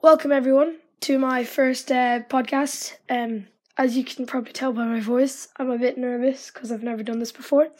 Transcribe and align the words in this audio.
Welcome 0.00 0.30
everyone 0.30 0.76
to 1.00 1.18
my 1.18 1.42
first 1.42 1.90
uh, 1.90 2.20
podcast. 2.30 2.98
Um, 3.10 3.48
as 3.76 3.96
you 3.96 4.04
can 4.04 4.26
probably 4.26 4.52
tell 4.52 4.72
by 4.72 4.84
my 4.84 5.00
voice, 5.00 5.48
I'm 5.56 5.70
a 5.70 5.76
bit 5.76 5.98
nervous 5.98 6.52
because 6.52 6.70
I've 6.70 6.84
never 6.84 7.02
done 7.02 7.18
this 7.18 7.32
before. 7.32 7.70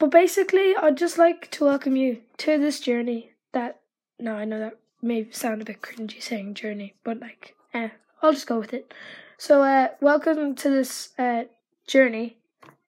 But 0.00 0.10
basically, 0.10 0.74
I'd 0.74 0.96
just 0.96 1.16
like 1.16 1.48
to 1.52 1.64
welcome 1.64 1.94
you 1.94 2.22
to 2.38 2.58
this 2.58 2.80
journey. 2.80 3.30
That 3.52 3.82
no, 4.18 4.34
I 4.34 4.46
know 4.46 4.58
that 4.58 4.80
may 5.00 5.30
sound 5.30 5.62
a 5.62 5.64
bit 5.64 5.80
cringy 5.80 6.20
saying 6.20 6.54
journey, 6.54 6.94
but 7.04 7.20
like, 7.20 7.54
eh, 7.72 7.90
I'll 8.20 8.32
just 8.32 8.48
go 8.48 8.58
with 8.58 8.74
it. 8.74 8.92
So, 9.38 9.62
uh, 9.62 9.90
welcome 10.00 10.56
to 10.56 10.68
this 10.68 11.10
uh, 11.20 11.44
journey. 11.86 12.36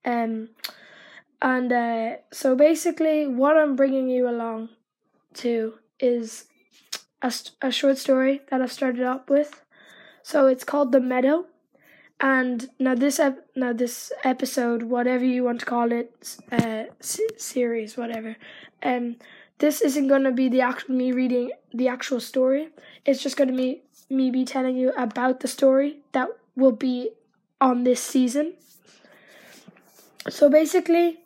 Um, 0.04 0.48
and 1.40 1.72
uh, 1.72 2.16
so 2.32 2.56
basically, 2.56 3.28
what 3.28 3.56
I'm 3.56 3.76
bringing 3.76 4.08
you 4.08 4.28
along 4.28 4.70
to 5.34 5.74
is 6.00 6.47
a, 7.22 7.32
a 7.62 7.70
short 7.70 7.98
story 7.98 8.42
that 8.50 8.60
I've 8.60 8.72
started 8.72 9.04
up 9.04 9.30
with. 9.30 9.62
So 10.22 10.46
it's 10.46 10.64
called 10.64 10.92
The 10.92 11.00
Meadow. 11.00 11.46
And 12.20 12.68
now 12.78 12.94
this 12.96 13.20
ep- 13.20 13.46
now 13.54 13.72
this 13.72 14.12
episode, 14.24 14.82
whatever 14.84 15.24
you 15.24 15.44
want 15.44 15.60
to 15.60 15.66
call 15.66 15.92
it, 15.92 16.36
uh, 16.50 16.84
series, 17.00 17.96
whatever, 17.96 18.36
um, 18.82 19.16
this 19.58 19.80
isn't 19.80 20.08
gonna 20.08 20.32
be 20.32 20.48
the 20.48 20.60
actual 20.60 20.94
me 20.96 21.12
reading 21.12 21.52
the 21.72 21.86
actual 21.88 22.18
story. 22.20 22.70
It's 23.04 23.22
just 23.22 23.36
gonna 23.36 23.52
be 23.52 23.82
me 24.10 24.30
be 24.30 24.44
telling 24.44 24.76
you 24.76 24.92
about 24.96 25.40
the 25.40 25.48
story 25.48 25.98
that 26.12 26.28
will 26.56 26.72
be 26.72 27.10
on 27.60 27.84
this 27.84 28.02
season. 28.02 28.54
So 30.28 30.48
basically, 30.50 31.20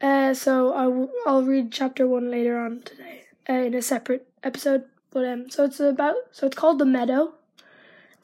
uh, 0.00 0.34
so 0.34 0.74
I 0.74 0.84
w- 0.84 1.10
I'll 1.26 1.42
read 1.42 1.72
chapter 1.72 2.06
one 2.06 2.30
later 2.30 2.58
on 2.58 2.82
today 2.82 3.24
uh, 3.48 3.54
in 3.54 3.74
a 3.74 3.82
separate 3.82 4.26
episode. 4.42 4.84
But 5.12 5.26
um, 5.26 5.50
so 5.50 5.64
it's 5.64 5.80
about 5.80 6.16
so 6.32 6.46
it's 6.46 6.56
called 6.56 6.78
the 6.78 6.86
meadow, 6.86 7.34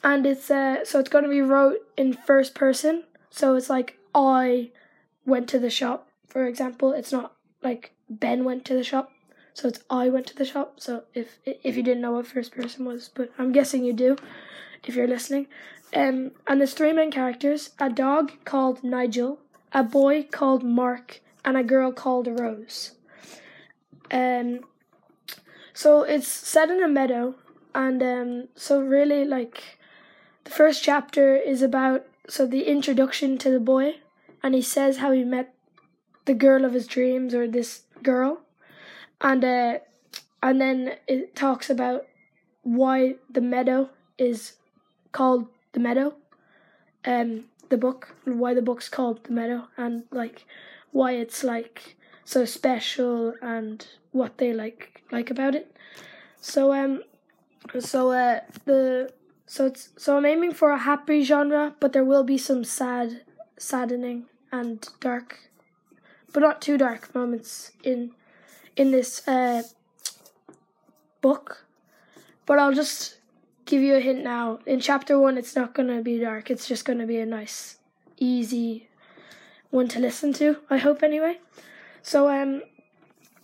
and 0.03 0.27
it's 0.27 0.51
uh 0.51 0.85
so 0.85 0.99
it's 0.99 1.11
gonna 1.11 1.29
be 1.29 1.41
wrote 1.41 1.79
in 1.97 2.13
first 2.13 2.55
person. 2.55 3.05
So 3.31 3.55
it's 3.57 3.71
like 3.71 3.99
I 4.15 4.71
went 5.27 5.49
to 5.51 5.59
the 5.59 5.71
shop, 5.71 6.09
for 6.27 6.47
example. 6.47 6.93
It's 6.93 7.13
not 7.13 7.35
like 7.63 7.93
Ben 8.09 8.45
went 8.45 8.65
to 8.67 8.75
the 8.75 8.85
shop. 8.85 9.13
So 9.53 9.69
it's 9.69 9.81
I 9.91 10.09
went 10.09 10.27
to 10.29 10.37
the 10.37 10.45
shop. 10.45 10.81
So 10.81 11.05
if 11.15 11.39
if 11.45 11.77
you 11.77 11.83
didn't 11.83 12.01
know 12.01 12.13
what 12.13 12.27
first 12.27 12.53
person 12.53 12.85
was, 12.85 13.11
but 13.15 13.31
I'm 13.39 13.53
guessing 13.53 13.85
you 13.85 13.93
do, 13.93 14.17
if 14.85 14.97
you're 14.97 15.09
listening. 15.09 15.47
Um, 15.95 16.33
and 16.47 16.61
there's 16.61 16.75
three 16.75 16.93
main 16.93 17.11
characters: 17.11 17.71
a 17.79 17.91
dog 17.91 18.33
called 18.45 18.85
Nigel, 18.85 19.41
a 19.73 19.83
boy 19.83 20.23
called 20.31 20.63
Mark, 20.63 21.21
and 21.45 21.57
a 21.57 21.65
girl 21.65 21.93
called 21.93 22.29
Rose. 22.29 22.93
Um, 24.11 24.61
so 25.79 26.03
it's 26.03 26.27
set 26.27 26.71
in 26.71 26.83
a 26.83 26.89
meadow, 26.89 27.37
and 27.73 28.03
um, 28.03 28.49
so 28.57 28.81
really 28.81 29.25
like 29.25 29.79
the 30.43 30.51
first 30.51 30.83
chapter 30.83 31.37
is 31.37 31.63
about 31.63 32.05
so 32.29 32.47
the 32.47 32.65
introduction 32.65 33.39
to 33.39 33.49
the 33.49 33.61
boy, 33.61 33.95
and 34.43 34.57
he 34.57 34.61
says 34.61 34.97
how 34.97 35.13
he 35.13 35.23
met 35.23 35.55
the 36.25 36.35
girl 36.35 36.65
of 36.65 36.73
his 36.73 36.89
dreams 36.89 37.33
or 37.33 37.47
this 37.47 37.83
girl, 38.03 38.41
and 39.21 39.45
uh, 39.45 39.79
and 40.43 40.61
then 40.61 40.97
it 41.07 41.37
talks 41.37 41.71
about 41.71 42.07
why 42.65 43.15
the 43.31 43.41
meadow 43.41 43.89
is 44.19 44.55
called 45.13 45.47
the 45.75 45.81
meadow, 45.81 46.13
um, 47.05 47.45
the 47.69 47.79
book, 47.79 48.17
why 48.25 48.53
the 48.53 48.63
book's 48.63 48.89
called 48.89 49.23
the 49.23 49.33
meadow, 49.33 49.69
and 49.77 50.03
like 50.11 50.45
why 50.91 51.13
it's 51.13 51.45
like 51.45 51.95
so 52.29 52.45
special 52.45 53.33
and 53.41 53.87
what 54.13 54.37
they 54.37 54.53
like 54.53 55.03
like 55.11 55.31
about 55.31 55.55
it. 55.55 55.75
So 56.43 56.75
um 56.75 57.03
so 57.81 58.13
uh 58.13 58.41
the 58.67 59.11
so 59.47 59.65
it's 59.65 59.89
so 59.97 60.19
I'm 60.19 60.27
aiming 60.27 60.53
for 60.53 60.71
a 60.71 60.79
happy 60.79 61.23
genre, 61.25 61.75
but 61.81 61.95
there 61.95 62.05
will 62.05 62.25
be 62.25 62.37
some 62.37 62.65
sad 62.65 63.23
saddening 63.57 64.27
and 64.53 64.87
dark 65.01 65.39
but 66.35 66.41
not 66.41 66.61
too 66.61 66.77
dark 66.77 67.15
moments 67.15 67.73
in 67.83 68.11
in 68.77 68.91
this 68.91 69.27
uh 69.27 69.63
book. 71.23 71.65
But 72.45 72.59
I'll 72.59 72.75
just 72.75 73.17
give 73.65 73.81
you 73.81 73.95
a 73.95 74.01
hint 74.01 74.23
now. 74.23 74.59
In 74.67 74.81
chapter 74.81 75.19
one 75.19 75.39
it's 75.39 75.57
not 75.57 75.75
gonna 75.75 76.03
be 76.03 76.19
dark, 76.19 76.51
it's 76.51 76.69
just 76.69 76.85
gonna 76.85 77.07
be 77.07 77.21
a 77.21 77.27
nice, 77.27 77.79
easy 78.19 78.91
one 79.71 79.89
to 79.89 79.99
listen 79.99 80.35
to, 80.35 80.59
I 80.69 80.77
hope 80.77 81.03
anyway. 81.03 81.39
So 82.03 82.29
um 82.29 82.63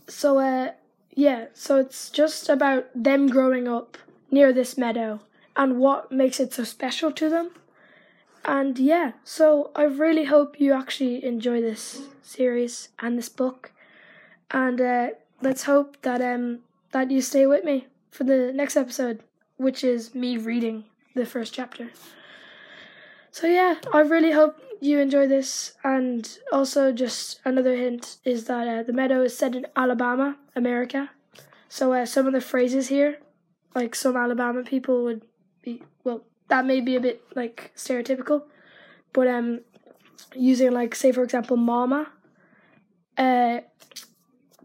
so 0.09 0.39
uh 0.39 0.73
yeah, 1.15 1.47
so 1.55 1.79
it's 1.79 2.11
just 2.11 2.49
about 2.49 2.87
them 2.95 3.29
growing 3.29 3.69
up 3.69 3.99
near 4.31 4.53
this 4.53 4.77
meadow 4.77 5.21
and 5.57 5.79
what 5.79 6.11
makes 6.11 6.41
it 6.41 6.53
so 6.53 6.65
special 6.65 7.13
to 7.13 7.29
them. 7.31 7.51
And 8.45 8.79
yeah, 8.79 9.13
so 9.25 9.71
I 9.75 9.85
really 9.85 10.25
hope 10.25 10.61
you 10.61 10.73
actually 10.73 11.25
enjoy 11.25 11.61
this 11.61 12.03
series 12.23 12.89
and 12.99 13.17
this 13.19 13.29
book. 13.29 13.73
And 14.51 14.81
uh, 14.81 15.09
let's 15.43 15.65
hope 15.65 16.01
that 16.03 16.21
um 16.23 16.61
that 16.93 17.11
you 17.11 17.21
stay 17.23 17.47
with 17.47 17.65
me 17.65 17.87
for 18.11 18.25
the 18.25 18.53
next 18.55 18.77
episode, 18.77 19.23
which 19.57 19.85
is 19.85 20.15
me 20.15 20.37
reading 20.37 20.85
the 21.15 21.27
first 21.27 21.55
chapter. 21.55 21.91
So 23.31 23.47
yeah, 23.47 23.77
I 23.93 24.01
really 24.01 24.31
hope 24.33 24.57
you 24.85 24.99
enjoy 24.99 25.27
this. 25.27 25.73
And 25.83 26.29
also, 26.53 26.93
just 26.93 27.41
another 27.45 27.75
hint 27.75 28.19
is 28.25 28.45
that 28.45 28.69
uh, 28.69 28.83
the 28.83 28.93
meadow 28.93 29.23
is 29.23 29.37
set 29.37 29.57
in 29.57 29.67
Alabama, 29.75 30.37
America. 30.55 31.11
So 31.69 31.93
uh, 31.93 32.07
some 32.07 32.27
of 32.27 32.33
the 32.33 32.41
phrases 32.41 32.89
here, 32.89 33.19
like 33.75 33.95
some 33.95 34.17
Alabama 34.17 34.63
people 34.63 35.03
would 35.05 35.23
be, 35.63 35.83
well, 36.05 36.25
that 36.49 36.67
may 36.67 36.81
be 36.81 36.97
a 36.97 37.01
bit 37.01 37.23
like 37.35 37.73
stereotypical, 37.75 38.45
but 39.13 39.27
um, 39.27 39.61
using 40.35 40.73
like 40.73 40.95
say 40.95 41.11
for 41.11 41.23
example, 41.23 41.57
mama, 41.57 42.09
uh, 43.17 43.61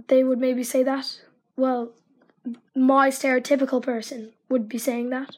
they 0.07 0.23
would 0.23 0.39
maybe 0.39 0.63
say 0.63 0.83
that. 0.83 1.21
Well, 1.55 1.93
my 2.75 3.09
stereotypical 3.09 3.81
person 3.81 4.33
would 4.49 4.67
be 4.67 4.77
saying 4.77 5.09
that. 5.11 5.37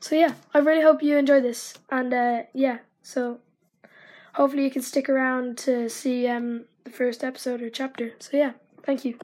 So 0.00 0.14
yeah, 0.14 0.34
I 0.54 0.58
really 0.58 0.82
hope 0.82 1.02
you 1.02 1.18
enjoy 1.18 1.40
this, 1.40 1.74
and 1.90 2.14
uh, 2.14 2.42
yeah, 2.54 2.78
so 3.02 3.40
hopefully 4.38 4.62
you 4.64 4.70
can 4.70 4.82
stick 4.82 5.08
around 5.08 5.58
to 5.58 5.90
see 5.90 6.28
um, 6.28 6.64
the 6.84 6.90
first 6.90 7.24
episode 7.24 7.60
or 7.60 7.68
chapter. 7.68 8.12
So 8.20 8.36
yeah, 8.36 8.52
thank 8.84 9.04
you. 9.04 9.18